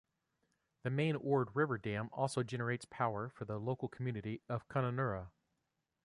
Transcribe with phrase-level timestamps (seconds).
[0.81, 5.27] The main Ord River dam also generates power for the local community of Kununurra.